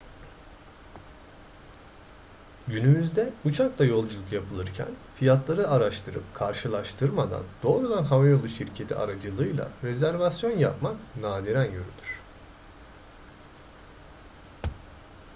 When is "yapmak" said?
10.59-10.95